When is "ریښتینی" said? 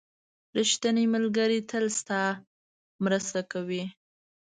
0.57-1.05